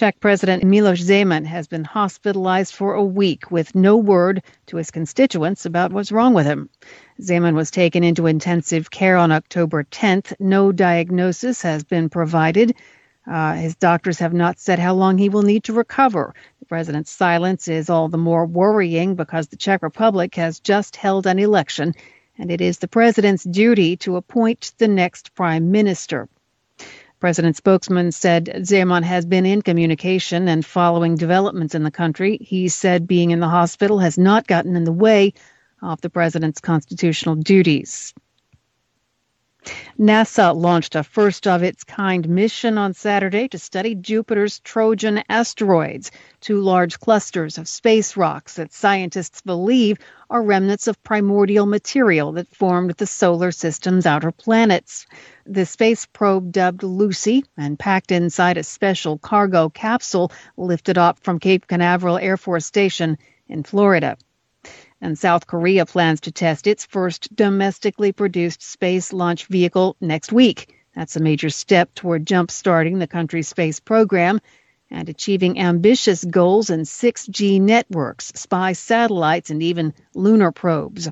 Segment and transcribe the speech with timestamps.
[0.00, 4.90] Czech President Miloš Zeman has been hospitalized for a week with no word to his
[4.90, 6.70] constituents about what's wrong with him.
[7.20, 10.32] Zeman was taken into intensive care on October 10th.
[10.40, 12.74] No diagnosis has been provided.
[13.30, 16.34] Uh, his doctors have not said how long he will need to recover.
[16.60, 21.26] The president's silence is all the more worrying because the Czech Republic has just held
[21.26, 21.92] an election,
[22.38, 26.26] and it is the president's duty to appoint the next prime minister.
[27.20, 32.38] President spokesman said Zeman has been in communication and following developments in the country.
[32.40, 35.34] He said being in the hospital has not gotten in the way
[35.82, 38.14] of the president's constitutional duties.
[39.98, 46.10] NASA launched a first of its kind mission on Saturday to study Jupiter's Trojan asteroids,
[46.40, 49.98] two large clusters of space rocks that scientists believe
[50.30, 55.06] are remnants of primordial material that formed the solar system's outer planets.
[55.44, 61.38] The space probe, dubbed Lucy and packed inside a special cargo capsule, lifted off from
[61.38, 64.16] Cape Canaveral Air Force Station in Florida.
[65.00, 70.74] And South Korea plans to test its first domestically produced space launch vehicle next week.
[70.94, 74.40] That's a major step toward jump-starting the country's space program
[74.90, 81.08] and achieving ambitious goals in 6G networks, spy satellites, and even lunar probes.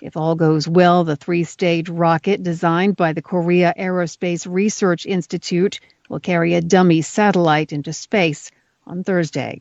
[0.00, 5.80] If all goes well, the three stage rocket designed by the Korea Aerospace Research Institute
[6.08, 8.50] will carry a dummy satellite into space
[8.86, 9.60] on Thursday.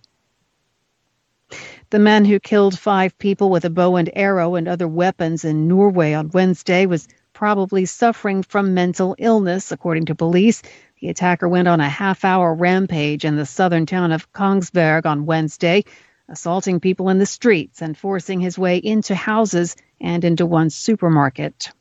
[1.92, 5.68] The man who killed five people with a bow and arrow and other weapons in
[5.68, 10.62] Norway on Wednesday was probably suffering from mental illness, according to police.
[11.00, 15.26] The attacker went on a half hour rampage in the southern town of Kongsberg on
[15.26, 15.86] Wednesday,
[16.28, 21.72] assaulting people in the streets and forcing his way into houses and into one supermarket.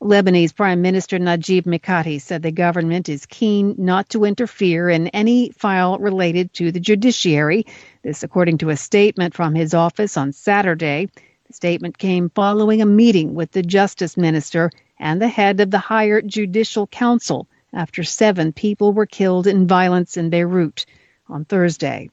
[0.00, 5.50] Lebanese Prime Minister Najib Mikati said the government is keen not to interfere in any
[5.50, 7.66] file related to the judiciary.
[8.02, 11.08] This, according to a statement from his office on Saturday.
[11.46, 15.78] The statement came following a meeting with the Justice Minister and the head of the
[15.78, 20.86] Higher Judicial Council after seven people were killed in violence in Beirut
[21.28, 22.10] on Thursday.